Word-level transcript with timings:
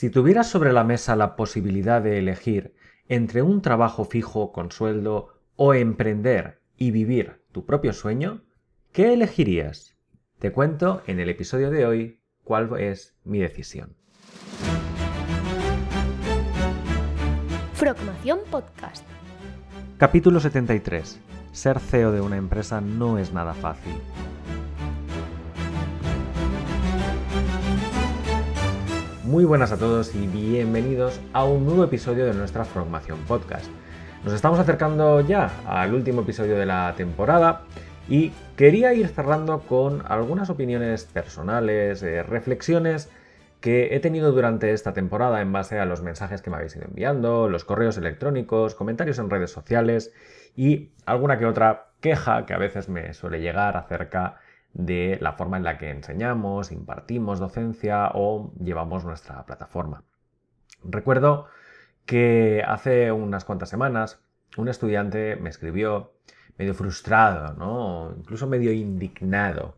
Si 0.00 0.08
tuvieras 0.08 0.48
sobre 0.48 0.72
la 0.72 0.82
mesa 0.82 1.14
la 1.14 1.36
posibilidad 1.36 2.00
de 2.00 2.18
elegir 2.18 2.74
entre 3.06 3.42
un 3.42 3.60
trabajo 3.60 4.06
fijo 4.06 4.50
con 4.50 4.72
sueldo 4.72 5.34
o 5.56 5.74
emprender 5.74 6.62
y 6.78 6.90
vivir 6.90 7.42
tu 7.52 7.66
propio 7.66 7.92
sueño, 7.92 8.42
¿qué 8.92 9.12
elegirías? 9.12 9.98
Te 10.38 10.52
cuento 10.52 11.02
en 11.06 11.20
el 11.20 11.28
episodio 11.28 11.70
de 11.70 11.84
hoy 11.84 12.22
cuál 12.44 12.70
es 12.80 13.14
mi 13.24 13.40
decisión. 13.40 13.94
Frogmación 17.74 18.38
Podcast. 18.50 19.04
Capítulo 19.98 20.40
73. 20.40 21.20
Ser 21.52 21.78
CEO 21.78 22.10
de 22.10 22.22
una 22.22 22.38
empresa 22.38 22.80
no 22.80 23.18
es 23.18 23.34
nada 23.34 23.52
fácil. 23.52 23.96
Muy 29.30 29.44
buenas 29.44 29.70
a 29.70 29.76
todos 29.76 30.12
y 30.16 30.26
bienvenidos 30.26 31.20
a 31.32 31.44
un 31.44 31.64
nuevo 31.64 31.84
episodio 31.84 32.26
de 32.26 32.34
nuestra 32.34 32.64
Formación 32.64 33.16
Podcast. 33.28 33.70
Nos 34.24 34.34
estamos 34.34 34.58
acercando 34.58 35.20
ya 35.20 35.52
al 35.68 35.94
último 35.94 36.22
episodio 36.22 36.58
de 36.58 36.66
la 36.66 36.94
temporada 36.96 37.62
y 38.08 38.32
quería 38.56 38.92
ir 38.92 39.06
cerrando 39.06 39.60
con 39.60 40.02
algunas 40.08 40.50
opiniones 40.50 41.04
personales, 41.04 42.02
eh, 42.02 42.24
reflexiones 42.24 43.08
que 43.60 43.94
he 43.94 44.00
tenido 44.00 44.32
durante 44.32 44.72
esta 44.72 44.94
temporada 44.94 45.40
en 45.42 45.52
base 45.52 45.78
a 45.78 45.84
los 45.84 46.02
mensajes 46.02 46.42
que 46.42 46.50
me 46.50 46.56
habéis 46.56 46.74
ido 46.74 46.86
enviando, 46.86 47.48
los 47.48 47.64
correos 47.64 47.96
electrónicos, 47.98 48.74
comentarios 48.74 49.20
en 49.20 49.30
redes 49.30 49.52
sociales 49.52 50.12
y 50.56 50.90
alguna 51.06 51.38
que 51.38 51.46
otra 51.46 51.92
queja 52.00 52.46
que 52.46 52.54
a 52.54 52.58
veces 52.58 52.88
me 52.88 53.14
suele 53.14 53.40
llegar 53.40 53.76
acerca 53.76 54.40
de 54.72 55.18
la 55.20 55.32
forma 55.32 55.56
en 55.56 55.64
la 55.64 55.78
que 55.78 55.90
enseñamos, 55.90 56.72
impartimos 56.72 57.38
docencia 57.38 58.10
o 58.14 58.52
llevamos 58.62 59.04
nuestra 59.04 59.44
plataforma. 59.44 60.04
Recuerdo 60.84 61.46
que 62.06 62.62
hace 62.66 63.12
unas 63.12 63.44
cuantas 63.44 63.68
semanas 63.68 64.20
un 64.56 64.68
estudiante 64.68 65.36
me 65.36 65.50
escribió 65.50 66.12
medio 66.58 66.74
frustrado, 66.74 67.54
¿no? 67.54 68.14
incluso 68.16 68.46
medio 68.46 68.72
indignado, 68.72 69.76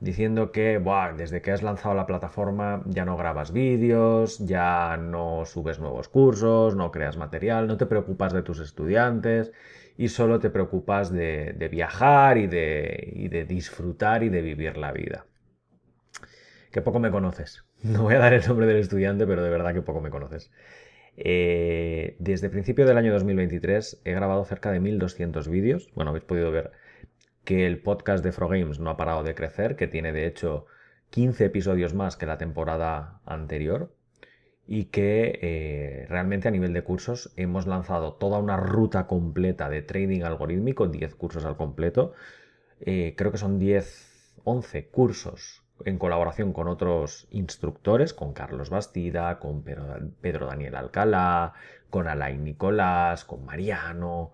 diciendo 0.00 0.52
que 0.52 0.82
desde 1.16 1.42
que 1.42 1.52
has 1.52 1.62
lanzado 1.62 1.94
la 1.94 2.06
plataforma 2.06 2.82
ya 2.86 3.04
no 3.04 3.16
grabas 3.16 3.52
vídeos, 3.52 4.38
ya 4.38 4.96
no 4.96 5.44
subes 5.44 5.78
nuevos 5.78 6.08
cursos, 6.08 6.74
no 6.74 6.90
creas 6.90 7.16
material, 7.16 7.66
no 7.66 7.76
te 7.76 7.86
preocupas 7.86 8.32
de 8.32 8.42
tus 8.42 8.60
estudiantes 8.60 9.52
y 9.98 10.08
solo 10.08 10.38
te 10.38 10.50
preocupas 10.50 11.12
de, 11.12 11.68
viajar 11.70 12.38
y 12.38 12.46
de, 12.46 13.28
de 13.30 13.44
disfrutar 13.44 14.22
y 14.22 14.28
de 14.28 14.42
vivir 14.42 14.76
la 14.76 14.92
vida. 14.92 15.26
Que 16.70 16.82
poco 16.82 16.98
me 16.98 17.10
conoces. 17.10 17.62
No 17.82 18.04
voy 18.04 18.14
a 18.14 18.18
dar 18.18 18.32
el 18.32 18.44
nombre 18.46 18.66
del 18.66 18.78
estudiante, 18.78 19.26
pero 19.26 19.44
de 19.44 19.50
verdad 19.50 19.74
que 19.74 19.82
poco 19.82 20.00
me 20.00 20.08
conoces. 20.10 20.50
Eh, 21.16 22.16
desde 22.18 22.50
principio 22.50 22.86
del 22.86 22.98
año 22.98 23.12
2023 23.12 24.02
he 24.04 24.12
grabado 24.12 24.44
cerca 24.44 24.70
de 24.70 24.80
1200 24.80 25.48
vídeos. 25.48 25.90
Bueno, 25.94 26.10
habéis 26.10 26.24
podido 26.24 26.50
ver 26.50 26.72
que 27.44 27.66
el 27.66 27.80
podcast 27.80 28.24
de 28.24 28.32
Games 28.32 28.80
no 28.80 28.90
ha 28.90 28.96
parado 28.96 29.22
de 29.22 29.34
crecer, 29.34 29.76
que 29.76 29.86
tiene 29.86 30.12
de 30.12 30.26
hecho 30.26 30.66
15 31.10 31.44
episodios 31.44 31.94
más 31.94 32.16
que 32.16 32.26
la 32.26 32.38
temporada 32.38 33.20
anterior 33.24 33.95
y 34.66 34.86
que 34.86 35.38
eh, 35.42 36.06
realmente 36.08 36.48
a 36.48 36.50
nivel 36.50 36.72
de 36.72 36.82
cursos 36.82 37.32
hemos 37.36 37.66
lanzado 37.66 38.14
toda 38.14 38.38
una 38.38 38.56
ruta 38.56 39.06
completa 39.06 39.68
de 39.68 39.82
trading 39.82 40.22
algorítmico, 40.22 40.88
10 40.88 41.14
cursos 41.14 41.44
al 41.44 41.56
completo. 41.56 42.12
Eh, 42.80 43.14
creo 43.16 43.30
que 43.32 43.38
son 43.38 43.58
10, 43.58 44.40
11 44.44 44.88
cursos 44.88 45.62
en 45.84 45.98
colaboración 45.98 46.52
con 46.52 46.68
otros 46.68 47.28
instructores, 47.30 48.14
con 48.14 48.32
Carlos 48.32 48.70
Bastida, 48.70 49.38
con 49.38 49.62
Pedro, 49.62 50.46
Daniel 50.46 50.74
Alcalá, 50.74 51.52
con 51.90 52.08
Alain 52.08 52.42
Nicolás, 52.44 53.24
con 53.24 53.44
Mariano, 53.44 54.32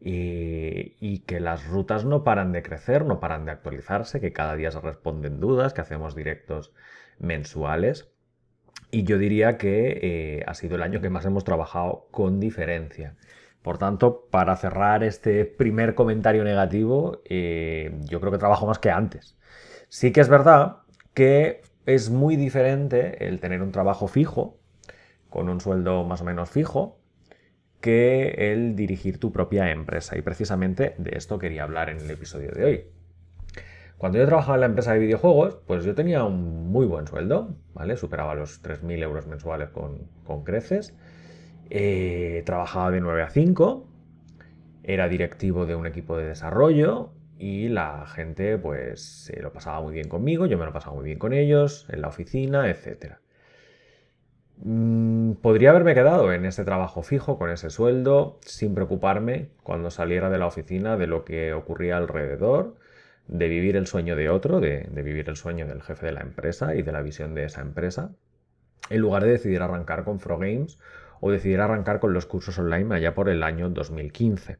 y, 0.00 0.96
y, 1.00 1.20
que 1.20 1.40
las 1.40 1.66
rutas 1.66 2.04
no 2.04 2.24
paran 2.24 2.52
de 2.52 2.62
crecer, 2.62 3.04
no 3.04 3.20
paran 3.20 3.44
de 3.44 3.52
actualizarse, 3.52 4.20
que 4.20 4.32
cada 4.32 4.56
día 4.56 4.70
se 4.70 4.80
responden 4.80 5.40
dudas, 5.40 5.74
que 5.74 5.82
hacemos 5.82 6.14
directos 6.14 6.72
mensuales. 7.18 8.09
Y 8.90 9.04
yo 9.04 9.18
diría 9.18 9.56
que 9.56 9.98
eh, 10.02 10.44
ha 10.46 10.54
sido 10.54 10.76
el 10.76 10.82
año 10.82 11.00
que 11.00 11.10
más 11.10 11.24
hemos 11.24 11.44
trabajado 11.44 12.08
con 12.10 12.40
diferencia. 12.40 13.16
Por 13.62 13.78
tanto, 13.78 14.26
para 14.30 14.56
cerrar 14.56 15.04
este 15.04 15.44
primer 15.44 15.94
comentario 15.94 16.44
negativo, 16.44 17.22
eh, 17.26 17.92
yo 18.04 18.20
creo 18.20 18.32
que 18.32 18.38
trabajo 18.38 18.66
más 18.66 18.78
que 18.78 18.90
antes. 18.90 19.36
Sí 19.88 20.12
que 20.12 20.20
es 20.20 20.28
verdad 20.28 20.78
que 21.14 21.62
es 21.86 22.10
muy 22.10 22.36
diferente 22.36 23.26
el 23.28 23.40
tener 23.40 23.62
un 23.62 23.72
trabajo 23.72 24.08
fijo, 24.08 24.58
con 25.28 25.48
un 25.48 25.60
sueldo 25.60 26.04
más 26.04 26.22
o 26.22 26.24
menos 26.24 26.50
fijo, 26.50 26.98
que 27.80 28.52
el 28.52 28.76
dirigir 28.76 29.18
tu 29.18 29.32
propia 29.32 29.70
empresa. 29.70 30.16
Y 30.16 30.22
precisamente 30.22 30.94
de 30.98 31.16
esto 31.16 31.38
quería 31.38 31.64
hablar 31.64 31.90
en 31.90 31.98
el 31.98 32.10
episodio 32.10 32.50
de 32.52 32.64
hoy. 32.64 32.99
Cuando 34.00 34.16
yo 34.16 34.24
trabajaba 34.24 34.54
en 34.54 34.60
la 34.60 34.66
empresa 34.66 34.94
de 34.94 34.98
videojuegos, 34.98 35.58
pues 35.66 35.84
yo 35.84 35.94
tenía 35.94 36.24
un 36.24 36.72
muy 36.72 36.86
buen 36.86 37.06
sueldo, 37.06 37.54
¿vale? 37.74 37.98
Superaba 37.98 38.34
los 38.34 38.62
3.000 38.62 39.02
euros 39.02 39.26
mensuales 39.26 39.68
con, 39.68 40.42
creces. 40.42 40.96
Eh, 41.68 42.42
trabajaba 42.46 42.90
de 42.92 43.02
9 43.02 43.20
a 43.20 43.28
5, 43.28 43.86
era 44.84 45.06
directivo 45.06 45.66
de 45.66 45.74
un 45.74 45.84
equipo 45.84 46.16
de 46.16 46.24
desarrollo 46.24 47.10
y 47.38 47.68
la 47.68 48.06
gente 48.06 48.56
pues 48.56 49.02
se 49.02 49.42
lo 49.42 49.52
pasaba 49.52 49.82
muy 49.82 49.92
bien 49.92 50.08
conmigo, 50.08 50.46
yo 50.46 50.56
me 50.56 50.64
lo 50.64 50.72
pasaba 50.72 50.96
muy 50.96 51.04
bien 51.04 51.18
con 51.18 51.34
ellos, 51.34 51.86
en 51.90 52.00
la 52.00 52.08
oficina, 52.08 52.70
etc. 52.70 53.16
Mm, 54.64 55.32
podría 55.42 55.70
haberme 55.70 55.92
quedado 55.92 56.32
en 56.32 56.46
ese 56.46 56.64
trabajo 56.64 57.02
fijo, 57.02 57.36
con 57.36 57.50
ese 57.50 57.68
sueldo, 57.68 58.38
sin 58.46 58.74
preocuparme 58.74 59.50
cuando 59.62 59.90
saliera 59.90 60.30
de 60.30 60.38
la 60.38 60.46
oficina 60.46 60.96
de 60.96 61.06
lo 61.06 61.26
que 61.26 61.52
ocurría 61.52 61.98
alrededor 61.98 62.80
de 63.30 63.48
vivir 63.48 63.76
el 63.76 63.86
sueño 63.86 64.16
de 64.16 64.28
otro, 64.28 64.58
de, 64.58 64.88
vivir 64.92 65.28
el 65.28 65.36
sueño 65.36 65.66
del 65.66 65.82
jefe 65.82 66.06
de 66.06 66.12
la 66.12 66.20
empresa 66.20 66.74
y 66.74 66.82
de 66.82 66.90
la 66.90 67.00
visión 67.00 67.32
de 67.34 67.44
esa 67.44 67.60
empresa, 67.60 68.10
en 68.90 69.00
lugar 69.00 69.22
de 69.22 69.30
decidir 69.30 69.62
arrancar 69.62 70.02
con 70.02 70.18
Games 70.18 70.78
o 71.20 71.30
decidir 71.30 71.60
arrancar 71.60 72.00
con 72.00 72.12
los 72.12 72.26
cursos 72.26 72.58
online 72.58 72.92
allá 72.92 73.14
por 73.14 73.28
el 73.28 73.44
año 73.44 73.70
2015. 73.70 74.58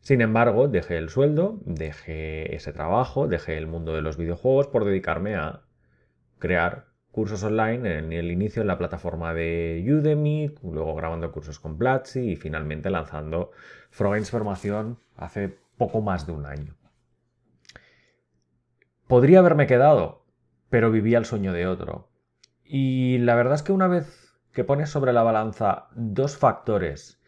Sin 0.00 0.22
embargo, 0.22 0.66
dejé 0.66 0.96
el 0.98 1.08
sueldo, 1.08 1.60
dejé 1.66 2.54
ese 2.56 2.72
trabajo, 2.72 3.28
dejé 3.28 3.56
el 3.56 3.68
mundo 3.68 3.94
de 3.94 4.02
los 4.02 4.16
videojuegos 4.16 4.66
por 4.66 4.84
dedicarme 4.84 5.36
a 5.36 5.60
crear 6.40 6.86
cursos 7.12 7.44
online 7.44 7.98
en 7.98 8.12
el 8.12 8.32
inicio 8.32 8.62
en 8.62 8.68
la 8.68 8.78
plataforma 8.78 9.34
de 9.34 9.84
Udemy, 9.86 10.52
luego 10.64 10.96
grabando 10.96 11.30
cursos 11.30 11.60
con 11.60 11.78
Platzi 11.78 12.32
y 12.32 12.36
finalmente 12.36 12.90
lanzando 12.90 13.52
Games 13.96 14.30
Formación 14.30 14.98
hace 15.16 15.56
poco 15.76 16.00
más 16.00 16.26
de 16.26 16.32
un 16.32 16.46
año. 16.46 16.77
Podría 19.08 19.38
haberme 19.38 19.66
quedado, 19.66 20.26
pero 20.68 20.90
vivía 20.90 21.16
el 21.16 21.24
sueño 21.24 21.54
de 21.54 21.66
otro. 21.66 22.10
Y 22.62 23.16
la 23.16 23.34
verdad 23.36 23.54
es 23.54 23.62
que 23.62 23.72
una 23.72 23.88
vez 23.88 24.34
que 24.52 24.64
pones 24.64 24.90
sobre 24.90 25.14
la 25.14 25.22
balanza 25.22 25.88
dos 25.94 26.36
factores 26.36 27.18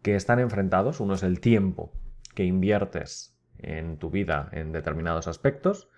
que 0.00 0.14
están 0.14 0.38
enfrentados, 0.38 1.00
uno 1.00 1.12
es 1.12 1.22
el 1.22 1.38
tiempo 1.40 1.92
que 2.34 2.44
inviertes 2.44 3.38
en 3.58 3.98
tu 3.98 4.08
vida 4.08 4.48
en 4.52 4.72
determinados 4.72 5.28
aspectos, 5.28 5.90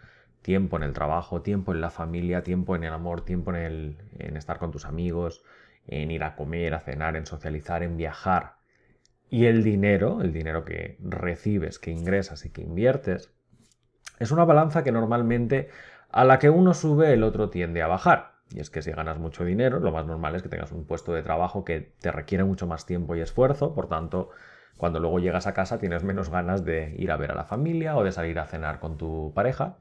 tiempo 0.43 0.77
en 0.79 0.83
el 0.83 0.93
trabajo, 0.93 1.43
tiempo 1.43 1.73
en 1.73 1.81
la 1.81 1.91
familia, 1.91 2.43
tiempo 2.43 2.75
en 2.75 2.83
el 2.83 2.93
amor, 2.93 3.25
tiempo 3.25 3.55
en, 3.55 3.57
el, 3.57 3.99
en 4.19 4.37
estar 4.37 4.59
con 4.59 4.73
tus 4.73 4.85
amigos, 4.85 5.45
en 5.87 6.11
ir 6.11 6.25
a 6.25 6.35
comer, 6.35 6.75
a 6.75 6.81
cenar, 6.81 7.15
en 7.15 7.27
socializar, 7.27 7.85
en 7.85 7.97
viajar. 7.97 8.57
Y 9.31 9.47
el 9.47 9.63
dinero, 9.63 10.23
el 10.23 10.33
dinero 10.33 10.65
que 10.65 10.99
recibes, 10.99 11.79
que 11.79 11.93
ingresas 11.93 12.45
y 12.47 12.51
que 12.51 12.63
inviertes, 12.63 13.33
es 14.19 14.31
una 14.31 14.45
balanza 14.45 14.85
que 14.85 14.93
normalmente 14.93 15.69
a 16.11 16.25
la 16.25 16.39
que 16.39 16.51
uno 16.51 16.75
sube 16.75 17.13
el 17.13 17.23
otro 17.23 17.51
tiende 17.51 17.83
a 17.83 17.89
bajar. 17.89 18.35
Y 18.51 18.61
es 18.61 18.71
que 18.71 18.83
si 18.83 18.93
ganas 18.93 19.19
mucho 19.19 19.45
dinero, 19.45 19.81
lo 19.81 19.91
más 19.91 20.07
normal 20.07 20.35
es 20.37 20.43
que 20.43 20.49
tengas 20.49 20.71
un 20.71 20.85
puesto 20.85 21.13
de 21.13 21.23
trabajo 21.23 21.65
que 21.65 21.93
te 22.01 22.13
requiere 22.13 22.45
mucho 22.45 22.67
más 22.67 22.87
tiempo 22.87 23.17
y 23.17 23.21
esfuerzo, 23.21 23.75
por 23.75 23.89
tanto, 23.89 24.31
cuando 24.77 25.01
luego 25.01 25.19
llegas 25.19 25.47
a 25.47 25.55
casa 25.55 25.79
tienes 25.79 26.05
menos 26.05 26.31
ganas 26.31 26.65
de 26.65 26.95
ir 26.99 27.11
a 27.11 27.17
ver 27.17 27.33
a 27.33 27.35
la 27.35 27.45
familia 27.45 27.97
o 27.97 28.05
de 28.05 28.13
salir 28.13 28.39
a 28.39 28.47
cenar 28.47 28.81
con 28.81 28.97
tu 28.97 29.33
pareja. 29.35 29.77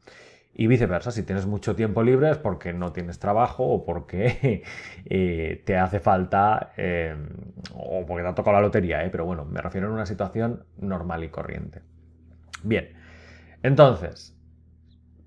Y 0.56 0.68
viceversa, 0.68 1.12
si 1.12 1.24
tienes 1.24 1.48
mucho 1.48 1.75
tiempo 1.75 2.04
libre 2.04 2.30
es 2.30 2.38
porque 2.38 2.74
no 2.74 2.92
tienes 2.94 3.18
trabajo 3.18 3.66
o 3.66 3.86
porque 3.86 4.63
eh, 5.06 5.63
te 5.66 5.78
hace 5.78 6.00
falta 6.00 6.74
eh, 6.78 7.16
o 7.75 8.06
porque 8.06 8.24
te 8.24 8.30
ha 8.30 8.36
tocado 8.36 8.56
la 8.56 8.62
lotería, 8.62 9.04
¿eh? 9.04 9.10
pero 9.10 9.25
bueno, 9.25 9.46
me 9.46 9.62
refiero 9.62 9.88
a 9.88 9.92
una 9.92 10.06
situación 10.06 10.63
normal 10.78 11.24
y 11.24 11.30
corriente. 11.30 11.81
Bien, 12.62 12.90
entonces, 13.63 14.38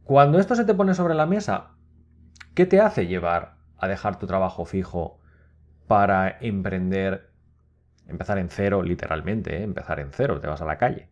cuando 0.04 0.38
esto 0.38 0.54
se 0.54 0.64
te 0.64 0.74
pone 0.74 0.94
sobre 0.94 1.14
la 1.14 1.26
mesa, 1.26 1.70
¿qué 2.54 2.66
te 2.66 2.80
hace 2.80 3.06
llevar 3.06 3.56
a 3.78 3.88
dejar 3.88 4.18
tu 4.18 4.26
trabajo 4.26 4.66
fijo 4.66 5.20
para 5.88 6.36
emprender, 6.40 7.30
empezar 8.06 8.38
en 8.38 8.50
cero 8.50 8.82
literalmente, 8.82 9.56
¿eh? 9.56 9.62
empezar 9.62 10.00
en 10.00 10.12
cero, 10.12 10.38
te 10.38 10.46
vas 10.46 10.60
a 10.60 10.66
la 10.66 10.76
calle? 10.76 11.08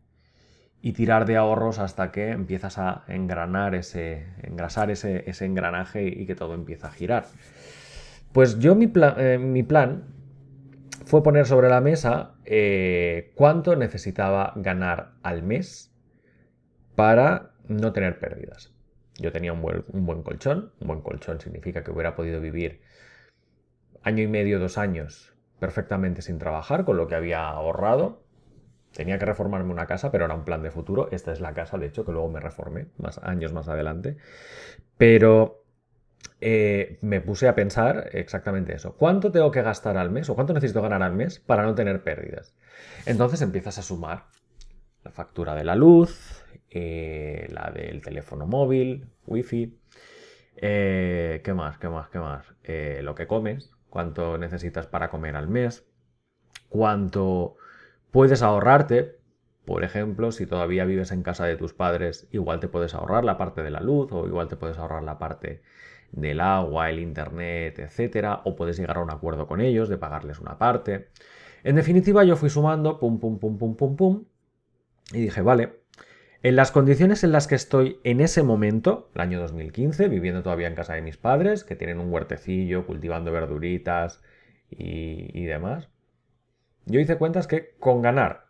Y 0.83 0.93
tirar 0.93 1.25
de 1.25 1.39
ahorros 1.39 1.79
hasta 1.79 2.13
que 2.13 2.29
empiezas 2.29 2.79
a 2.79 3.05
engranar 3.09 3.75
ese, 3.75 4.27
engrasar 4.43 4.91
ese, 4.91 5.25
engranaje 5.45 6.07
y 6.07 6.27
que 6.27 6.35
todo 6.35 6.53
empieza 6.53 6.89
a 6.89 6.93
girar. 6.93 7.25
Pues 8.33 8.59
yo 8.59 8.75
mi, 8.75 8.93
eh, 8.95 9.65
plan 9.67 10.05
fue 11.07 11.23
poner 11.23 11.47
sobre 11.47 11.71
la 11.71 11.81
mesa 11.81 12.35
eh, 12.45 13.33
cuánto 13.35 13.77
necesitaba 13.77 14.53
ganar 14.57 15.13
al 15.23 15.43
mes 15.43 15.94
para 16.95 17.53
no 17.69 17.93
tener 17.93 18.19
pérdidas. 18.19 18.73
Yo 19.19 19.33
tenía 19.33 19.53
un 19.53 19.63
buen, 19.63 20.23
colchón, 20.23 20.73
un 20.81 20.89
buen 20.89 21.01
colchón 21.01 21.41
significa 21.41 21.85
que 21.85 21.91
hubiera 21.91 22.17
podido 22.17 22.41
vivir 22.41 22.81
año 24.03 24.23
y 24.23 24.29
medio, 24.29 24.59
dos 24.59 24.77
años 24.77 25.33
perfectamente 25.61 26.21
sin 26.21 26.39
trabajar, 26.39 26.85
con 26.85 26.97
lo 26.97 27.07
que 27.07 27.15
había 27.15 27.49
ahorrado. 27.49 28.23
Tenía 28.93 29.19
que 29.19 29.25
reformarme 29.25 29.73
una 29.73 29.87
casa, 29.87 30.11
pero 30.11 30.25
era 30.25 30.35
un 30.35 30.45
plan 30.45 30.63
de 30.63 30.71
futuro. 30.71 31.09
Esta 31.11 31.33
es 31.33 31.41
la 31.41 31.55
casa, 31.55 31.79
de 31.79 31.87
hecho, 31.87 32.05
que 32.05 32.13
luego 32.13 32.29
me 32.29 32.41
reformé 32.41 32.89
más 32.99 33.19
años 33.19 33.53
más 33.53 33.69
adelante. 33.69 34.17
Pero 34.99 35.65
eh, 36.41 36.99
me 37.01 37.21
puse 37.21 37.49
a 37.49 37.55
pensar 37.55 38.11
exactamente 38.13 38.75
eso. 38.75 38.95
¿Cuánto 38.97 39.33
tengo 39.33 39.51
que 39.51 39.63
gastar 39.63 39.97
al 39.97 40.11
mes 40.11 40.29
o 40.29 40.35
cuánto 40.35 40.53
necesito 40.53 40.83
ganar 40.83 41.03
al 41.03 41.15
mes 41.15 41.41
para 41.41 41.63
no 41.63 41.75
tener 41.75 42.03
pérdidas? 42.03 42.55
Entonces 43.07 43.41
empiezas 43.43 43.79
a 43.79 43.83
sumar 43.83 44.25
la 45.05 45.11
factura 45.11 45.55
de 45.55 45.65
la 45.65 45.77
luz, 45.77 46.45
eh, 46.71 47.47
la 47.51 47.71
del 47.71 48.03
teléfono 48.03 48.47
móvil, 48.47 49.07
wifi, 49.27 49.79
eh, 50.57 51.41
¿qué 51.45 51.55
más? 51.55 51.79
¿Qué 51.79 51.89
más? 51.89 52.09
¿Qué 52.09 52.19
más? 52.19 52.47
lo 53.03 53.15
que 53.15 53.27
comes, 53.27 53.71
cuánto 53.91 54.39
necesitas 54.39 54.87
para 54.87 55.11
comer 55.11 55.37
al 55.37 55.49
mes, 55.49 55.87
cuánto 56.71 57.57
puedes 58.11 58.43
ahorrarte. 58.43 59.19
Por 59.65 59.85
ejemplo, 59.85 60.33
si 60.33 60.47
todavía 60.47 60.85
vives 60.85 61.13
en 61.13 61.23
casa 61.23 61.47
de 61.47 61.57
tus 61.57 61.75
padres, 61.75 62.27
igual 62.33 62.61
te 62.61 62.69
puedes 62.69 62.95
ahorrar 62.95 63.25
la 63.25 63.37
parte 63.39 63.63
de 63.63 63.71
la 63.71 63.81
luz 63.81 64.13
o 64.13 64.27
igual 64.27 64.49
te 64.49 64.57
puedes 64.57 64.79
ahorrar 64.79 65.03
la 65.03 65.19
parte 65.19 65.63
del 66.13 66.41
agua, 66.41 66.91
el 66.91 66.99
internet, 66.99 67.79
etcétera, 67.79 68.43
o 68.45 68.57
puedes 68.57 68.77
llegar 68.79 68.99
a 68.99 69.03
un 69.03 69.11
acuerdo 69.11 69.47
con 69.47 69.61
ellos 69.61 69.89
de 69.89 69.99
pagarles 69.99 70.39
una 70.39 70.59
parte. 70.59 71.09
En 71.63 71.77
definitiva, 71.77 72.25
yo 72.25 72.37
fui 72.37 72.51
sumando, 72.51 72.99
pum, 72.99 73.19
pum, 73.19 73.39
pum, 73.39 73.59
pum, 73.59 73.77
pum, 73.77 73.97
pum, 73.97 74.25
y 75.13 75.21
dije, 75.21 75.43
vale, 75.43 75.85
en 76.45 76.57
las 76.57 76.73
condiciones 76.73 77.25
en 77.25 77.33
las 77.33 77.47
que 77.47 77.55
estoy 77.55 78.01
en 78.05 78.21
ese 78.21 78.43
momento, 78.43 79.11
el 79.15 79.23
año 79.23 79.41
2015, 79.41 80.09
viviendo 80.09 80.43
todavía 80.43 80.67
en 80.67 80.75
casa 80.75 80.93
de 80.93 81.01
mis 81.01 81.17
padres, 81.17 81.65
que 81.65 81.75
tienen 81.75 82.01
un 82.01 82.13
huertecillo, 82.13 82.87
cultivando 82.87 83.33
verduritas 83.33 84.21
y, 84.69 85.45
demás, 85.47 85.89
yo 86.85 87.01
hice 87.01 87.17
cuentas 87.17 87.47
que 87.47 87.75
con 87.79 88.03
ganar 88.03 88.49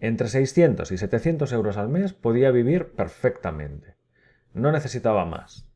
entre 0.00 0.26
600 0.26 0.90
y 0.90 0.98
700 0.98 1.52
euros 1.52 1.76
al 1.76 1.88
mes 1.88 2.12
podía 2.12 2.50
vivir 2.50 2.92
perfectamente. 2.96 3.94
No 4.52 4.72
necesitaba 4.72 5.24
más. 5.24 5.70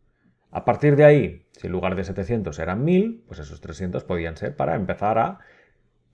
A 0.50 0.64
partir 0.64 0.96
de 0.96 1.04
ahí, 1.04 1.46
si 1.52 1.68
en 1.68 1.72
lugar 1.72 1.94
de 1.94 2.02
700 2.02 2.58
eran 2.58 2.84
1000, 2.84 3.24
pues 3.28 3.38
esos 3.38 3.60
300 3.60 4.02
podían 4.02 4.36
ser 4.36 4.56
para 4.56 4.74
empezar 4.74 5.18
a 5.18 5.38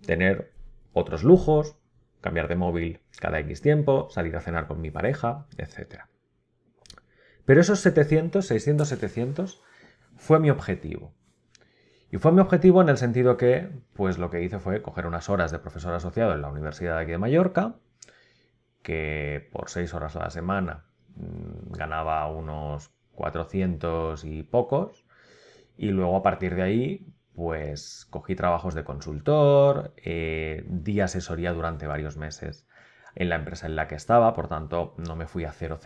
tener 0.04 0.52
otros 0.92 1.25
lujos, 1.25 1.78
cambiar 2.24 2.48
de 2.48 2.56
móvil 2.56 3.00
cada 3.20 3.38
X 3.40 3.60
tiempo, 3.60 4.08
salir 4.08 4.34
a 4.34 4.40
cenar 4.40 4.66
con 4.66 4.80
mi 4.80 4.90
pareja, 4.90 5.46
etc. 5.58 6.04
Pero 7.44 7.60
esos 7.60 7.80
700, 7.80 8.46
600, 8.46 8.88
700 8.88 9.62
fue 10.16 10.40
mi 10.40 10.48
objetivo. 10.48 11.12
Y 12.10 12.16
fue 12.16 12.32
mi 12.32 12.40
objetivo 12.40 12.80
en 12.80 12.88
el 12.88 12.96
sentido 12.96 13.36
que, 13.36 13.68
pues 13.92 14.16
lo 14.16 14.30
que 14.30 14.42
hice 14.42 14.58
fue 14.58 14.80
coger 14.80 15.04
unas 15.04 15.28
horas 15.28 15.50
de 15.52 15.58
profesor 15.58 15.92
asociado 15.92 16.32
en 16.32 16.40
la 16.40 16.48
Universidad 16.48 16.96
de 16.96 17.02
aquí 17.02 17.10
de 17.10 17.18
Mallorca, 17.18 17.74
que 18.80 19.46
por 19.52 19.68
6 19.68 19.92
horas 19.92 20.16
a 20.16 20.20
la 20.20 20.30
semana 20.30 20.86
mm, 21.16 21.72
ganaba 21.72 22.26
unos 22.30 22.90
400 23.12 24.24
y 24.24 24.44
pocos, 24.44 25.04
y 25.76 25.88
luego 25.88 26.16
a 26.16 26.22
partir 26.22 26.54
de 26.54 26.62
ahí, 26.62 27.06
pues 27.34 28.06
cogí 28.10 28.34
trabajos 28.36 28.75
de 28.75 28.84
consultor, 28.84 29.92
eh, 29.96 30.64
di 30.69 31.00
asesoría 31.00 31.52
durante 31.52 31.86
varios 31.86 32.16
meses 32.16 32.66
en 33.16 33.28
la 33.28 33.36
empresa 33.36 33.66
en 33.66 33.76
la 33.76 33.88
que 33.88 33.96
estaba, 33.96 34.32
por 34.34 34.48
tanto 34.48 34.94
no 34.98 35.16
me 35.16 35.26
fui 35.26 35.44
a 35.44 35.52
000 35.52 35.78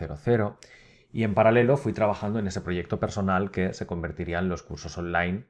y 1.11 1.23
en 1.23 1.33
paralelo 1.33 1.75
fui 1.77 1.93
trabajando 1.93 2.39
en 2.39 2.47
ese 2.47 2.61
proyecto 2.61 2.99
personal 2.99 3.49
que 3.51 3.73
se 3.73 3.87
convertiría 3.87 4.39
en 4.39 4.49
los 4.49 4.61
cursos 4.61 4.97
online 4.97 5.45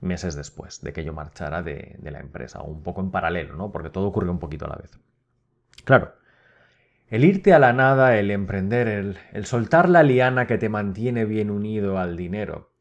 meses 0.00 0.34
después 0.34 0.80
de 0.82 0.92
que 0.92 1.04
yo 1.04 1.12
marchara 1.12 1.62
de, 1.62 1.98
la 2.02 2.20
empresa, 2.20 2.62
un 2.62 2.82
poco 2.82 3.00
en 3.00 3.10
paralelo, 3.10 3.56
¿no? 3.56 3.70
Porque 3.70 3.90
todo 3.90 4.06
ocurrió 4.06 4.30
un 4.30 4.38
poquito 4.38 4.64
a 4.64 4.68
la 4.68 4.76
vez. 4.76 4.98
Claro, 5.84 6.14
el 7.08 7.24
irte 7.24 7.52
a 7.52 7.58
la 7.58 7.72
nada, 7.72 8.16
el 8.16 8.30
emprender, 8.30 8.88
el, 8.88 9.18
el 9.32 9.44
soltar 9.44 9.88
la 9.88 10.02
liana 10.02 10.46
que 10.46 10.58
te 10.58 10.70
mantiene 10.70 11.26
bien 11.26 11.50
unido 11.50 11.98
al 11.98 12.16
dinero, 12.16 12.72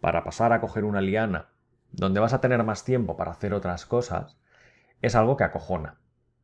para 0.00 0.24
pasar 0.24 0.52
a 0.52 0.60
coger 0.60 0.84
una 0.84 1.02
liana 1.02 1.53
donde 1.96 2.20
vas 2.20 2.32
a 2.32 2.40
tener 2.40 2.62
más 2.64 2.84
tiempo 2.84 3.16
para 3.16 3.30
hacer 3.30 3.54
otras 3.54 3.86
cosas, 3.86 4.36
es 5.00 5.14
algo 5.14 5.36
que 5.36 5.44
acojona, 5.44 6.00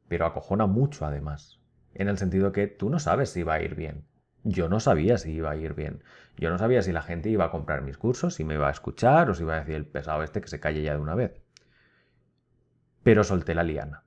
pero 0.09 0.27
acojona 0.27 0.67
mucho 0.67 1.05
además, 1.05 1.61
en 1.95 2.09
el 2.09 2.19
sentido 2.19 2.53
que 2.53 2.67
tú 2.67 2.89
no 2.89 2.99
sabes 2.99 3.31
si 3.31 3.43
va 3.43 3.55
a 3.55 3.63
ir 3.63 3.75
bien. 3.75 4.05
Yo 4.43 4.69
no 4.69 4.81
sabía 4.81 5.19
si 5.19 5.33
iba 5.33 5.51
a 5.51 5.57
ir 5.57 5.75
bien. 5.75 6.03
Yo 6.39 6.49
no 6.51 6.57
sabía 6.57 6.81
si 6.83 6.93
la 6.93 7.03
gente 7.03 7.29
iba 7.29 7.45
a 7.45 7.51
comprar 7.51 7.83
mis 7.83 7.99
cursos, 7.99 8.35
si 8.35 8.45
me 8.45 8.55
iba 8.55 8.69
a 8.69 8.71
escuchar 8.71 9.29
o 9.29 9.35
si 9.35 9.43
iba 9.43 9.55
a 9.55 9.61
decir 9.61 9.75
el 9.75 9.87
pesado 9.87 10.23
este 10.23 10.41
que 10.41 10.49
se 10.49 10.61
calle 10.61 10.83
ya 10.83 10.95
de 10.95 11.01
una 11.01 11.15
vez. 11.15 11.43
Pero 13.03 13.23
solté 13.23 13.55
la 13.55 13.65
liana. 13.65 14.05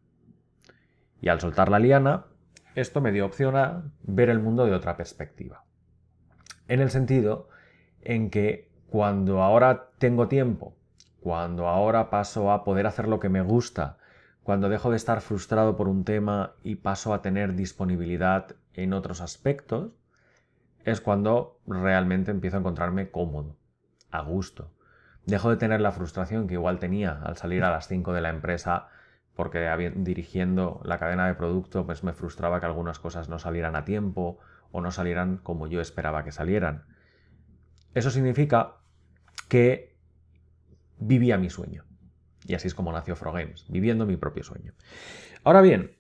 Y 1.21 1.29
al 1.29 1.39
soltar 1.39 1.69
la 1.69 1.77
liana, 1.77 2.25
esto 2.73 2.99
me 2.99 3.11
dio 3.11 3.25
opción 3.25 3.55
a 3.55 3.83
ver 4.01 4.29
el 4.29 4.39
mundo 4.39 4.65
de 4.65 4.73
otra 4.73 4.97
perspectiva. 4.97 5.65
En 6.67 6.79
el 6.79 6.89
sentido 6.89 7.49
en 8.01 8.31
que 8.31 8.71
cuando 8.87 9.43
ahora 9.43 9.91
tengo 9.99 10.27
tiempo 10.27 10.75
cuando 11.23 11.69
ahora 11.69 12.09
paso 12.09 12.51
a 12.51 12.65
poder 12.65 12.85
hacer 12.85 13.07
lo 13.07 13.21
que 13.21 13.29
me 13.29 13.41
gusta, 13.41 13.97
cuando 14.43 14.67
dejo 14.67 14.91
de 14.91 14.97
estar 14.97 15.21
frustrado 15.21 15.77
por 15.77 15.87
un 15.87 16.03
tema 16.03 16.55
y 16.63 16.75
paso 16.75 17.13
a 17.13 17.21
tener 17.21 17.55
disponibilidad 17.55 18.57
en 18.73 18.91
otros 18.91 19.21
aspectos, 19.21 19.93
es 20.83 20.99
cuando 20.99 21.61
realmente 21.65 22.29
empiezo 22.29 22.57
a 22.57 22.59
encontrarme 22.59 23.09
cómodo, 23.09 23.55
a 24.11 24.21
gusto. 24.21 24.73
Dejo 25.25 25.49
de 25.49 25.55
tener 25.55 25.79
la 25.79 25.93
frustración 25.93 26.45
que 26.45 26.55
igual 26.55 26.79
tenía 26.79 27.21
al 27.23 27.37
salir 27.37 27.63
a 27.63 27.71
las 27.71 27.87
5 27.87 28.11
de 28.11 28.19
la 28.19 28.29
empresa 28.29 28.89
porque 29.33 29.93
dirigiendo 29.95 30.81
la 30.83 30.99
cadena 30.99 31.25
de 31.25 31.35
producto 31.35 31.85
pues 31.85 32.03
me 32.03 32.11
frustraba 32.11 32.59
que 32.59 32.65
algunas 32.65 32.99
cosas 32.99 33.29
no 33.29 33.39
salieran 33.39 33.77
a 33.77 33.85
tiempo 33.85 34.39
o 34.73 34.81
no 34.81 34.91
salieran 34.91 35.37
como 35.37 35.67
yo 35.67 35.79
esperaba 35.79 36.25
que 36.25 36.33
salieran. 36.33 36.83
Eso 37.93 38.11
significa 38.11 38.73
que 39.47 39.92
vivía 41.07 41.37
mi 41.37 41.49
sueño. 41.49 41.83
Y 42.45 42.55
así 42.55 42.67
es 42.67 42.75
como 42.75 42.91
nació 42.91 43.15
Frogames, 43.15 43.65
viviendo 43.69 44.05
mi 44.05 44.17
propio 44.17 44.43
sueño. 44.43 44.73
Ahora 45.43 45.61
bien, 45.61 45.95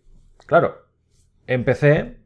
claro, 0.45 0.85
empecé 1.47 2.17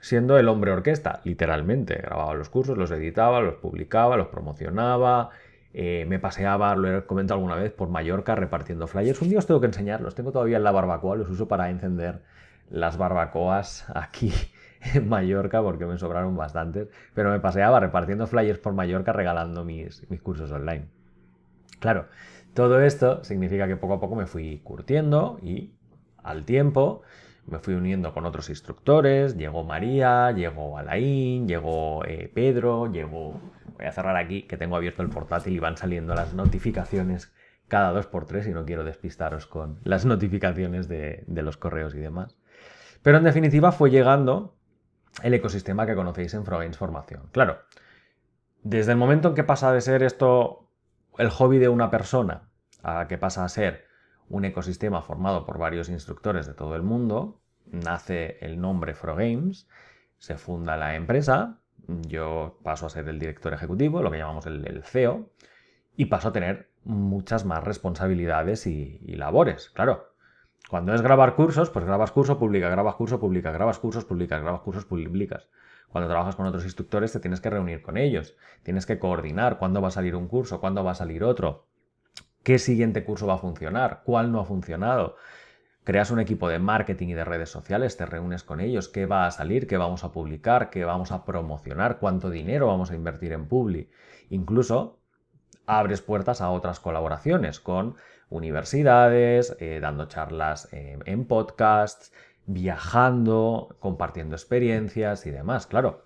siendo 0.00 0.38
el 0.38 0.48
hombre 0.48 0.72
orquesta, 0.72 1.20
literalmente. 1.24 1.96
Grababa 1.96 2.34
los 2.34 2.48
cursos, 2.48 2.78
los 2.78 2.90
editaba, 2.90 3.40
los 3.40 3.56
publicaba, 3.56 4.16
los 4.16 4.28
promocionaba, 4.28 5.30
eh, 5.74 6.06
me 6.08 6.18
paseaba, 6.18 6.74
lo 6.76 6.98
he 6.98 7.04
comentado 7.04 7.38
alguna 7.38 7.56
vez, 7.56 7.72
por 7.72 7.88
Mallorca 7.88 8.34
repartiendo 8.34 8.86
flyers. 8.86 9.20
Un 9.20 9.28
día 9.28 9.38
os 9.38 9.46
tengo 9.46 9.60
que 9.60 9.66
enseñar, 9.66 10.00
los 10.00 10.14
tengo 10.14 10.32
todavía 10.32 10.56
en 10.56 10.64
la 10.64 10.72
barbacoa, 10.72 11.16
los 11.16 11.28
uso 11.28 11.48
para 11.48 11.70
encender 11.70 12.22
las 12.70 12.96
barbacoas 12.96 13.86
aquí 13.94 14.32
en 14.94 15.08
Mallorca 15.08 15.62
porque 15.62 15.86
me 15.86 15.98
sobraron 15.98 16.36
bastantes, 16.36 16.88
pero 17.14 17.30
me 17.30 17.40
paseaba 17.40 17.80
repartiendo 17.80 18.26
flyers 18.26 18.58
por 18.58 18.72
Mallorca 18.74 19.12
regalando 19.12 19.64
mis, 19.64 20.08
mis 20.10 20.22
cursos 20.22 20.50
online. 20.52 20.97
Claro, 21.78 22.08
todo 22.54 22.80
esto 22.80 23.22
significa 23.24 23.66
que 23.66 23.76
poco 23.76 23.94
a 23.94 24.00
poco 24.00 24.16
me 24.16 24.26
fui 24.26 24.60
curtiendo 24.64 25.38
y 25.42 25.72
al 26.22 26.44
tiempo 26.44 27.02
me 27.46 27.58
fui 27.58 27.74
uniendo 27.74 28.12
con 28.12 28.26
otros 28.26 28.50
instructores, 28.50 29.36
llegó 29.36 29.64
María, 29.64 30.30
llegó 30.32 30.76
Alain, 30.76 31.48
llegó 31.48 32.04
eh, 32.04 32.30
Pedro, 32.32 32.92
llegó... 32.92 33.40
Voy 33.76 33.86
a 33.86 33.92
cerrar 33.92 34.16
aquí 34.16 34.42
que 34.42 34.56
tengo 34.56 34.76
abierto 34.76 35.02
el 35.02 35.08
portátil 35.08 35.54
y 35.54 35.58
van 35.58 35.76
saliendo 35.76 36.14
las 36.14 36.34
notificaciones 36.34 37.32
cada 37.68 37.92
dos 37.92 38.06
por 38.06 38.24
tres 38.26 38.46
y 38.46 38.50
no 38.50 38.64
quiero 38.64 38.82
despistaros 38.82 39.46
con 39.46 39.78
las 39.84 40.04
notificaciones 40.04 40.88
de, 40.88 41.24
los 41.28 41.56
correos 41.56 41.94
y 41.94 41.98
demás. 41.98 42.36
Pero 43.02 43.18
en 43.18 43.24
definitiva 43.24 43.72
fue 43.72 43.90
llegando 43.90 44.56
el 45.22 45.34
ecosistema 45.34 45.86
que 45.86 45.94
conocéis 45.94 46.34
en 46.34 46.44
Frogains 46.44 46.76
Formación. 46.76 47.28
Claro, 47.30 47.58
desde 48.62 48.92
el 48.92 48.98
momento 48.98 49.28
en 49.28 49.34
que 49.34 49.44
pasa 49.44 49.72
de 49.72 49.80
ser 49.80 50.02
esto 50.02 50.67
el 51.18 51.30
hobby 51.30 51.58
de 51.58 51.68
una 51.68 51.90
persona 51.90 52.48
a 52.82 53.06
que 53.08 53.18
pasa 53.18 53.44
a 53.44 53.48
ser 53.48 53.86
un 54.28 54.44
ecosistema 54.44 55.02
formado 55.02 55.44
por 55.44 55.58
varios 55.58 55.88
instructores 55.88 56.46
de 56.46 56.54
todo 56.54 56.76
el 56.76 56.82
mundo, 56.82 57.40
nace 57.66 58.38
el 58.40 58.60
nombre 58.60 58.94
Games, 59.02 59.68
se 60.18 60.36
funda 60.36 60.76
la 60.76 60.94
empresa, 60.94 61.58
yo 61.86 62.58
paso 62.62 62.86
a 62.86 62.90
ser 62.90 63.08
el 63.08 63.18
director 63.18 63.52
ejecutivo, 63.52 64.02
lo 64.02 64.10
que 64.10 64.18
llamamos 64.18 64.46
el, 64.46 64.82
CEO, 64.84 65.30
y 65.96 66.06
paso 66.06 66.28
a 66.28 66.32
tener 66.32 66.70
muchas 66.84 67.44
más 67.44 67.64
responsabilidades 67.64 68.66
y, 68.66 69.00
y, 69.02 69.16
labores. 69.16 69.70
Claro, 69.70 70.12
cuando 70.68 70.94
es 70.94 71.02
grabar 71.02 71.34
cursos, 71.34 71.70
pues 71.70 71.84
grabas 71.84 72.12
curso, 72.12 72.38
publica, 72.38 72.68
grabas 72.68 72.94
curso, 72.94 73.18
publica, 73.18 73.50
grabas 73.50 73.78
cursos, 73.78 74.04
publicas, 74.04 74.42
grabas 74.42 74.60
cursos, 74.60 74.84
publicas. 74.84 75.48
Cuando 75.90 76.08
trabajas 76.08 76.36
con 76.36 76.46
otros 76.46 76.64
instructores 76.64 77.12
te 77.12 77.20
tienes 77.20 77.40
que 77.40 77.50
reunir 77.50 77.82
con 77.82 77.96
ellos, 77.96 78.36
tienes 78.62 78.86
que 78.86 78.98
coordinar 78.98 79.58
cuándo 79.58 79.80
va 79.80 79.88
a 79.88 79.92
salir 79.92 80.14
un 80.14 80.28
curso, 80.28 80.60
cuándo 80.60 80.84
va 80.84 80.92
a 80.92 80.94
salir 80.94 81.24
otro. 81.24 81.66
qué 82.42 82.58
siguiente 82.58 83.04
curso 83.04 83.26
va 83.26 83.34
a 83.34 83.38
funcionar, 83.38 84.02
cuál 84.04 84.32
no 84.32 84.40
ha 84.40 84.44
funcionado. 84.44 85.16
Creas 85.84 86.10
un 86.10 86.20
equipo 86.20 86.48
de 86.48 86.58
marketing 86.58 87.08
y 87.08 87.14
de 87.14 87.24
redes 87.24 87.50
sociales, 87.50 87.96
te 87.96 88.06
reúnes 88.06 88.42
con 88.42 88.60
ellos, 88.60 88.88
qué 88.88 89.06
va 89.06 89.26
a 89.26 89.30
salir, 89.30 89.66
qué 89.66 89.76
vamos 89.76 90.04
a 90.04 90.12
publicar, 90.12 90.70
qué 90.70 90.84
vamos 90.84 91.12
a 91.12 91.24
promocionar, 91.24 91.98
cuánto 91.98 92.30
dinero 92.30 92.66
vamos 92.66 92.90
a 92.90 92.94
invertir 92.94 93.32
en 93.32 93.48
Publi. 93.48 93.90
Incluso 94.28 94.98
abres 95.66 96.02
puertas 96.02 96.40
a 96.40 96.50
otras 96.50 96.80
colaboraciones 96.80 97.60
con 97.60 97.96
universidades, 98.30 99.56
eh, 99.60 99.78
dando 99.80 100.06
charlas 100.06 100.68
eh, 100.72 100.98
en 101.06 101.26
podcasts, 101.26 102.12
viajando, 102.48 103.76
compartiendo 103.78 104.34
experiencias 104.34 105.26
y 105.26 105.30
demás. 105.30 105.66
Claro, 105.66 106.04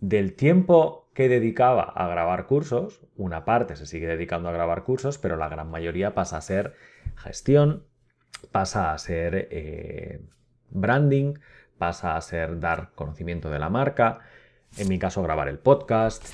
del 0.00 0.34
tiempo 0.34 1.08
que 1.14 1.28
dedicaba 1.28 1.82
a 1.82 2.08
grabar 2.08 2.46
cursos, 2.46 3.02
una 3.16 3.44
parte 3.44 3.76
se 3.76 3.86
sigue 3.86 4.08
dedicando 4.08 4.48
a 4.48 4.52
grabar 4.52 4.82
cursos, 4.82 5.18
pero 5.18 5.36
la 5.36 5.48
gran 5.48 5.70
mayoría 5.70 6.14
pasa 6.14 6.38
a 6.38 6.40
ser 6.40 6.74
gestión, 7.16 7.84
pasa 8.50 8.92
a 8.92 8.98
ser 8.98 9.48
eh, 9.50 10.22
branding, 10.70 11.34
pasa 11.78 12.16
a 12.16 12.20
ser 12.22 12.58
dar 12.58 12.90
conocimiento 12.94 13.50
de 13.50 13.58
la 13.58 13.68
marca, 13.68 14.20
en 14.78 14.88
mi 14.88 14.98
caso 14.98 15.22
grabar 15.22 15.48
el 15.48 15.58
podcast, 15.58 16.24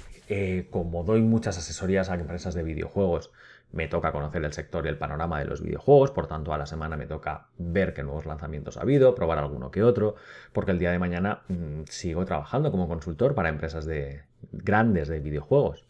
como 0.71 1.03
doy 1.03 1.23
muchas 1.23 1.59
asesorías 1.59 2.09
a 2.09 2.15
empresas 2.15 2.55
de 2.55 2.63
videojuegos, 2.63 3.33
me 3.73 3.89
toca 3.89 4.13
conocer 4.13 4.45
el 4.45 4.53
sector 4.53 4.85
y 4.85 4.89
el 4.89 4.99
panorama 4.99 5.39
de 5.39 5.45
los 5.45 5.63
videojuegos, 5.63 6.11
por 6.11 6.27
tanto 6.27 6.53
a 6.53 6.59
la 6.59 6.67
semana 6.67 6.97
me 6.97 7.07
toca 7.07 7.49
ver 7.57 7.95
qué 7.95 8.03
nuevos 8.03 8.27
lanzamientos 8.27 8.77
ha 8.77 8.83
habido, 8.83 9.15
probar 9.15 9.39
alguno 9.39 9.71
que 9.71 9.83
otro, 9.83 10.17
porque 10.53 10.73
el 10.73 10.79
día 10.79 10.91
de 10.91 10.99
mañana 10.99 11.43
mm, 11.49 11.83
sigo 11.89 12.25
trabajando 12.25 12.71
como 12.71 12.89
consultor 12.89 13.35
para 13.35 13.49
empresas 13.49 13.85
de, 13.85 14.25
grandes 14.53 15.09
de 15.09 15.21
videojuegos. 15.21 15.87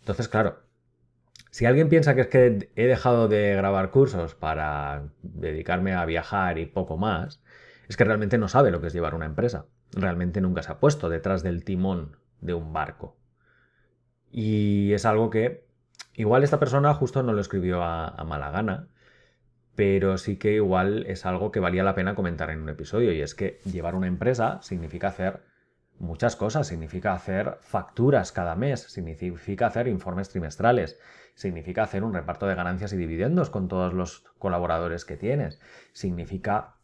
Entonces, 0.00 0.28
claro, 0.28 0.60
si 1.50 1.66
alguien 1.66 1.88
piensa 1.88 2.14
que 2.14 2.22
es 2.22 2.26
que 2.28 2.70
he 2.76 2.86
dejado 2.86 3.28
de 3.28 3.54
grabar 3.54 3.90
cursos 3.90 4.34
para 4.34 5.08
dedicarme 5.22 5.94
a 5.94 6.04
viajar 6.04 6.58
y 6.58 6.66
poco 6.66 6.96
más, 6.96 7.42
es 7.88 7.96
que 7.96 8.04
realmente 8.04 8.38
no 8.38 8.48
sabe 8.48 8.70
lo 8.70 8.80
que 8.80 8.88
es 8.88 8.92
llevar 8.92 9.14
una 9.14 9.26
empresa. 9.26 9.66
Realmente 9.92 10.40
nunca 10.40 10.62
se 10.62 10.70
ha 10.72 10.78
puesto 10.78 11.08
detrás 11.08 11.42
del 11.42 11.64
timón 11.64 12.16
de 12.40 12.54
un 12.54 12.72
barco. 12.72 13.16
Y 14.30 14.92
es 14.92 15.04
algo 15.04 15.28
que 15.28 15.69
Igual 16.20 16.44
esta 16.44 16.58
persona 16.58 16.92
justo 16.92 17.22
no 17.22 17.32
lo 17.32 17.40
escribió 17.40 17.82
a, 17.82 18.22
mala 18.26 18.50
gana, 18.50 18.88
pero 19.74 20.18
sí 20.18 20.36
que 20.36 20.52
igual 20.52 21.06
es 21.06 21.24
algo 21.24 21.50
que 21.50 21.60
valía 21.60 21.82
la 21.82 21.94
pena 21.94 22.14
comentar 22.14 22.50
en 22.50 22.60
un 22.60 22.68
episodio 22.68 23.10
y 23.14 23.22
es 23.22 23.34
que 23.34 23.62
llevar 23.64 23.94
una 23.94 24.06
empresa 24.06 24.58
significa 24.60 25.08
hacer 25.08 25.40
muchas 25.98 26.36
cosas, 26.36 26.66
significa 26.66 27.14
hacer 27.14 27.56
facturas 27.62 28.32
cada 28.32 28.54
mes, 28.54 28.82
significa 28.82 29.68
hacer 29.68 29.88
informes 29.88 30.28
trimestrales, 30.28 30.98
significa 31.34 31.84
hacer 31.84 32.04
un 32.04 32.12
reparto 32.12 32.46
de 32.46 32.54
ganancias 32.54 32.92
y 32.92 32.98
dividendos 32.98 33.48
con 33.48 33.68
todos 33.68 33.94
los 33.94 34.26
colaboradores 34.36 35.06
que 35.06 35.16
tienes, 35.16 35.58
significa 35.94 36.74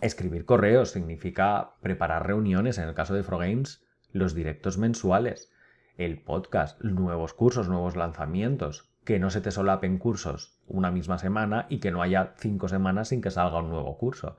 escribir 0.00 0.46
correos, 0.46 0.92
significa 0.92 1.72
preparar 1.82 2.26
reuniones, 2.26 2.78
en 2.78 2.88
el 2.88 2.94
caso 2.94 3.12
de 3.12 3.24
Frogames, 3.24 3.84
los 4.10 4.34
directos 4.34 4.78
mensuales, 4.78 5.52
el 6.00 6.18
podcast, 6.18 6.80
nuevos 6.82 7.34
cursos, 7.34 7.68
nuevos 7.68 7.94
lanzamientos, 7.94 8.90
que 9.04 9.18
no 9.18 9.28
se 9.28 9.42
te 9.42 9.50
solapen 9.50 9.98
cursos 9.98 10.58
una 10.66 10.90
misma 10.90 11.18
semana 11.18 11.66
y 11.68 11.78
que 11.78 11.90
no 11.90 12.00
haya 12.00 12.32
cinco 12.38 12.68
semanas 12.68 13.08
sin 13.08 13.20
que 13.20 13.30
salga 13.30 13.58
un 13.58 13.68
nuevo 13.68 13.98
curso. 13.98 14.38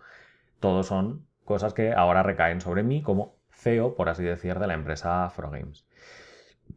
Todos 0.59 0.87
son 0.87 1.27
cosas 1.45 1.75
que 1.75 1.93
ahora 1.93 2.23
recaen 2.23 2.61
sobre 2.61 2.81
mí 2.81 3.03
como 3.03 3.35
CEO, 3.51 3.95
por 3.95 4.09
así 4.09 4.23
decir, 4.23 4.57
de 4.57 4.65
la 4.65 4.73
empresa 4.73 5.29
Frogames. 5.29 5.85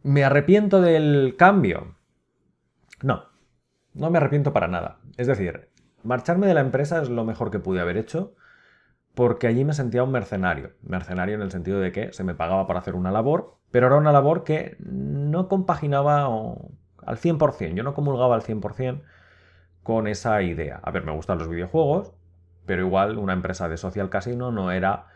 ¿Me 0.03 0.23
arrepiento 0.23 0.83
del 0.83 1.37
cambio? 1.39 1.97
No, 3.03 3.25
no 3.95 4.11
me 4.11 4.19
arrepiento 4.19 4.53
para 4.53 4.69
nada. 4.69 4.99
Es 5.17 5.27
decir, 5.27 5.71
marcharme 6.03 6.47
de 6.47 6.55
la 6.55 6.61
empresa 6.61 7.01
es 7.01 7.09
lo 7.09 7.25
mejor 7.25 7.51
que 7.51 7.59
pude 7.59 7.81
haber 7.81 7.97
hecho 7.97 8.35
porque 9.15 9.47
allí 9.47 9.65
me 9.65 9.75
sentía 9.75 10.03
un 10.03 10.13
mercenario. 10.13 10.73
Mercenario 10.83 11.35
en 11.35 11.43
el 11.43 11.51
sentido 11.51 11.81
de 11.81 11.93
que 11.93 12.13
se 12.13 12.25
me 12.25 12.35
pagaba 12.35 12.67
para 12.67 12.81
hacer 12.81 12.95
una 12.95 13.11
labor 13.11 13.59
pero 13.75 13.89
era 13.89 13.97
una 13.97 14.13
labor 14.13 14.45
que 14.45 14.77
no 14.79 15.49
compaginaba 15.49 16.27
al 16.27 17.19
100%, 17.19 17.75
yo 17.75 17.83
no 17.83 17.93
comulgaba 17.93 18.37
al 18.37 18.43
100% 18.43 19.03
con 19.83 20.07
esa 20.07 20.41
idea. 20.43 20.79
A 20.85 20.93
ver, 20.93 21.05
me 21.05 21.11
gustan 21.11 21.39
los 21.39 21.49
videojuegos, 21.49 22.13
pero 22.67 22.87
igual 22.87 23.19
una 23.19 23.33
empresa 23.33 23.69
de 23.69 23.77
social 23.77 24.11
casino 24.11 24.53
no 24.53 24.71
era 24.71 25.09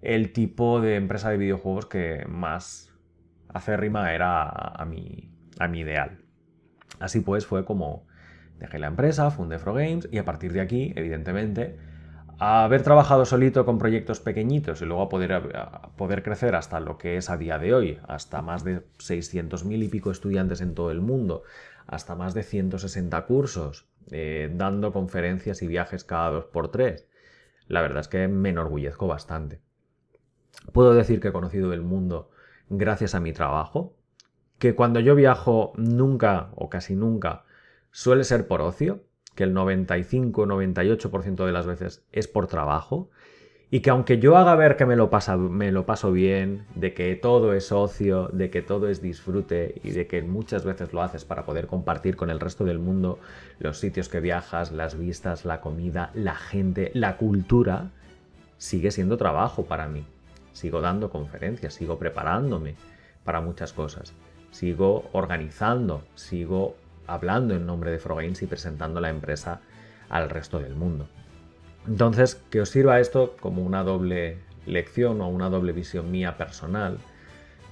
el 0.00 0.32
tipo 0.32 0.80
de 0.80 0.96
empresa 0.96 1.28
de 1.28 1.36
videojuegos 1.36 1.84
que 1.84 2.24
más 2.26 2.94
acérrima 3.52 4.14
era 4.14 4.48
a 4.48 4.86
mi, 4.86 5.30
a 5.58 5.68
mi 5.68 5.80
ideal. 5.80 6.24
Así 7.00 7.20
pues 7.20 7.44
fue 7.44 7.66
como 7.66 8.06
dejé 8.58 8.78
la 8.78 8.86
empresa, 8.86 9.30
fundé 9.30 9.58
Games 9.58 10.08
y 10.10 10.16
a 10.16 10.24
partir 10.24 10.54
de 10.54 10.62
aquí, 10.62 10.94
evidentemente, 10.96 11.78
a 12.38 12.64
haber 12.64 12.82
trabajado 12.82 13.24
solito 13.24 13.64
con 13.64 13.78
proyectos 13.78 14.20
pequeñitos 14.20 14.80
y 14.80 14.84
luego 14.84 15.02
a 15.02 15.08
poder, 15.08 15.42
poder 15.96 16.22
crecer 16.22 16.54
hasta 16.54 16.78
lo 16.78 16.96
que 16.96 17.16
es 17.16 17.30
a 17.30 17.36
día 17.36 17.58
de 17.58 17.74
hoy, 17.74 17.98
hasta 18.06 18.42
más 18.42 18.62
de 18.62 18.82
600.000 18.98 19.84
y 19.84 19.88
pico 19.88 20.10
estudiantes 20.10 20.60
en 20.60 20.74
todo 20.74 20.90
el 20.90 21.00
mundo, 21.00 21.42
hasta 21.86 22.14
más 22.14 22.34
de 22.34 22.44
160 22.44 23.26
cursos, 23.26 23.88
eh, 24.10 24.50
dando 24.54 24.92
conferencias 24.92 25.62
y 25.62 25.66
viajes 25.66 26.04
cada 26.04 26.30
dos 26.30 26.44
por 26.44 26.70
tres, 26.70 27.08
la 27.66 27.82
verdad 27.82 28.00
es 28.00 28.08
que 28.08 28.28
me 28.28 28.50
enorgullezco 28.50 29.06
bastante. 29.08 29.60
Puedo 30.72 30.94
decir 30.94 31.20
que 31.20 31.28
he 31.28 31.32
conocido 31.32 31.72
el 31.72 31.82
mundo 31.82 32.30
gracias 32.68 33.14
a 33.14 33.20
mi 33.20 33.32
trabajo, 33.32 33.96
que 34.58 34.74
cuando 34.74 35.00
yo 35.00 35.14
viajo 35.14 35.72
nunca 35.76 36.50
o 36.54 36.68
casi 36.68 36.94
nunca 36.94 37.44
suele 37.90 38.24
ser 38.24 38.46
por 38.46 38.60
ocio, 38.60 39.02
que 39.38 39.44
el 39.44 39.54
95-98% 39.54 41.46
de 41.46 41.52
las 41.52 41.64
veces 41.64 42.02
es 42.10 42.26
por 42.26 42.48
trabajo 42.48 43.08
y 43.70 43.82
que 43.82 43.90
aunque 43.90 44.18
yo 44.18 44.36
haga 44.36 44.56
ver 44.56 44.76
que 44.76 44.84
me 44.84 44.96
lo, 44.96 45.08
me 45.38 45.70
lo 45.70 45.86
paso 45.86 46.10
bien, 46.10 46.64
de 46.74 46.92
que 46.92 47.14
todo 47.14 47.52
es 47.52 47.70
ocio, 47.70 48.30
de 48.32 48.50
que 48.50 48.62
todo 48.62 48.88
es 48.88 49.00
disfrute 49.00 49.80
y 49.84 49.92
de 49.92 50.08
que 50.08 50.22
muchas 50.22 50.64
veces 50.64 50.92
lo 50.92 51.02
haces 51.02 51.24
para 51.24 51.44
poder 51.44 51.68
compartir 51.68 52.16
con 52.16 52.30
el 52.30 52.40
resto 52.40 52.64
del 52.64 52.80
mundo 52.80 53.20
los 53.60 53.78
sitios 53.78 54.08
que 54.08 54.18
viajas, 54.18 54.72
las 54.72 54.98
vistas, 54.98 55.44
la 55.44 55.60
comida, 55.60 56.10
la 56.14 56.34
gente, 56.34 56.90
la 56.94 57.16
cultura, 57.16 57.92
sigue 58.56 58.90
siendo 58.90 59.18
trabajo 59.18 59.66
para 59.66 59.86
mí. 59.86 60.04
Sigo 60.52 60.80
dando 60.80 61.10
conferencias, 61.10 61.74
sigo 61.74 61.96
preparándome 61.96 62.74
para 63.22 63.40
muchas 63.40 63.72
cosas, 63.72 64.14
sigo 64.50 65.08
organizando, 65.12 66.02
sigo 66.16 66.74
hablando 67.08 67.54
en 67.54 67.66
nombre 67.66 67.90
de 67.90 67.98
Frogames 67.98 68.42
y 68.42 68.46
presentando 68.46 69.00
la 69.00 69.10
empresa 69.10 69.60
al 70.08 70.30
resto 70.30 70.60
del 70.60 70.76
mundo. 70.76 71.08
Entonces, 71.88 72.40
que 72.50 72.60
os 72.60 72.68
sirva 72.68 73.00
esto 73.00 73.34
como 73.40 73.62
una 73.62 73.82
doble 73.82 74.38
lección 74.66 75.20
o 75.20 75.28
una 75.28 75.48
doble 75.48 75.72
visión 75.72 76.10
mía 76.10 76.36
personal 76.36 76.98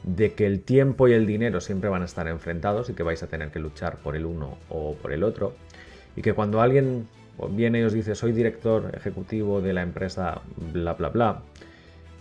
de 0.03 0.33
que 0.33 0.47
el 0.47 0.63
tiempo 0.63 1.09
y 1.09 1.13
el 1.13 1.27
dinero 1.27 1.61
siempre 1.61 1.91
van 1.91 2.03
a 2.03 2.07
estar 2.07 2.27
enfrentados 2.29 2.89
y 2.89 2.95
que 2.95 3.03
vais 3.03 3.23
a 3.23 3.27
tener 3.27 3.51
que 3.51 3.59
luchar 3.59 3.99
por 3.99 4.17
el 4.17 4.25
uno 4.25 4.57
o 4.71 4.95
por 4.95 5.13
el 5.13 5.23
otro. 5.23 5.55
Y 6.17 6.23
que 6.23 6.33
cuando 6.33 6.63
alguien 6.63 7.09
viene 7.51 7.81
y 7.81 7.83
os 7.83 7.93
dice 7.93 8.15
soy 8.15 8.33
director 8.33 8.91
ejecutivo 8.95 9.61
de 9.61 9.75
la 9.75 9.83
empresa 9.83 10.41
bla 10.73 10.95
bla 10.95 11.11
bla, 11.11 11.43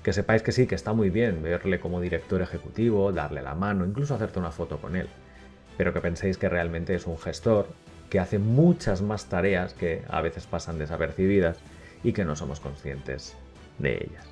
que 0.04 0.12
sepáis 0.12 0.42
que 0.42 0.52
sí, 0.52 0.68
que 0.68 0.76
está 0.76 0.92
muy 0.94 1.10
bien 1.10 1.42
verle 1.42 1.80
como 1.80 2.02
director 2.02 2.42
ejecutivo, 2.42 3.14
darle 3.14 3.42
la 3.42 3.56
mano, 3.56 3.86
incluso 3.86 4.16
hacerte 4.16 4.40
una 4.40 4.52
foto 4.52 4.78
con 4.78 4.98
él 4.98 5.08
pero 5.78 5.94
que 5.94 6.02
penséis 6.02 6.38
que 6.38 6.50
realmente 6.50 6.96
es 6.96 7.08
un 7.08 7.18
gestor 7.18 7.68
que 8.10 8.20
hace 8.20 8.40
muchas 8.40 9.02
más 9.02 9.26
tareas 9.26 9.74
que 9.74 10.04
a 10.10 10.22
veces 10.22 10.46
pasan 10.46 10.80
desapercibidas 10.80 11.58
y 12.04 12.14
que 12.14 12.26
no 12.26 12.36
somos 12.36 12.60
conscientes 12.60 13.36
de 13.80 13.96
ellas. 13.96 14.26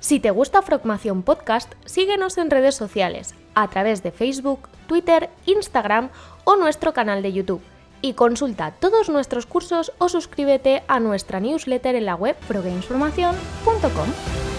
Si 0.00 0.20
te 0.20 0.30
gusta 0.30 0.62
Frogmación 0.62 1.22
Podcast, 1.22 1.72
síguenos 1.84 2.38
en 2.38 2.50
redes 2.50 2.76
sociales, 2.76 3.34
a 3.54 3.68
través 3.68 4.02
de 4.02 4.12
Facebook, 4.12 4.68
Twitter, 4.86 5.30
Instagram 5.46 6.10
o 6.44 6.56
nuestro 6.56 6.92
canal 6.92 7.22
de 7.22 7.32
YouTube. 7.32 7.62
Y 8.02 8.12
consulta 8.12 8.70
todos 8.70 9.08
nuestros 9.08 9.46
cursos 9.46 9.92
o 9.98 10.08
suscríbete 10.08 10.84
a 10.86 11.00
nuestra 11.00 11.40
newsletter 11.40 11.96
en 11.96 12.06
la 12.06 12.14
web 12.14 12.36
progamesformación.com. 12.46 14.55